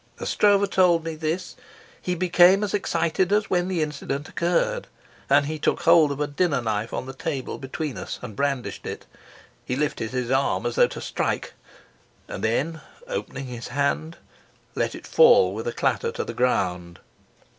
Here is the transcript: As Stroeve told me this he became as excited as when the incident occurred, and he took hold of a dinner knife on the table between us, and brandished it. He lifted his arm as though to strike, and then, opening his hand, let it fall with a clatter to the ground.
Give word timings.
As 0.19 0.29
Stroeve 0.29 0.67
told 0.67 1.03
me 1.05 1.13
this 1.13 1.55
he 2.01 2.15
became 2.15 2.63
as 2.63 2.73
excited 2.73 3.31
as 3.31 3.51
when 3.51 3.67
the 3.67 3.83
incident 3.83 4.27
occurred, 4.27 4.87
and 5.29 5.45
he 5.45 5.59
took 5.59 5.81
hold 5.83 6.11
of 6.11 6.19
a 6.19 6.25
dinner 6.25 6.59
knife 6.59 6.91
on 6.91 7.05
the 7.05 7.13
table 7.13 7.59
between 7.59 7.99
us, 7.99 8.17
and 8.23 8.35
brandished 8.35 8.87
it. 8.87 9.05
He 9.63 9.75
lifted 9.75 10.09
his 10.09 10.31
arm 10.31 10.65
as 10.65 10.73
though 10.73 10.87
to 10.87 11.01
strike, 11.01 11.53
and 12.27 12.43
then, 12.43 12.81
opening 13.07 13.45
his 13.45 13.67
hand, 13.67 14.17
let 14.73 14.95
it 14.95 15.05
fall 15.05 15.53
with 15.53 15.67
a 15.67 15.71
clatter 15.71 16.11
to 16.13 16.23
the 16.23 16.33
ground. 16.33 16.97